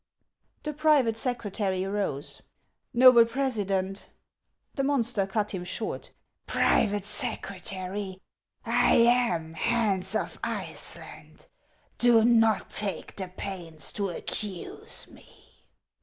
The 0.63 0.73
private 0.73 1.15
secretary 1.15 1.85
rose:" 1.85 2.41
Noble 2.95 3.23
President 3.25 4.07
The 4.73 4.83
monster 4.83 5.27
cut 5.27 5.51
him 5.51 5.63
short:" 5.63 6.09
Private 6.47 7.05
Secretary, 7.05 8.17
I 8.65 8.95
am 8.95 9.53
Hans 9.53 10.15
of 10.15 10.39
Iceland; 10.43 11.45
do 11.99 12.25
not 12.25 12.71
take 12.71 13.15
the 13.15 13.27
pains 13.27 13.93
to 13.93 14.09
accuse 14.09 15.07
me." 15.07 15.61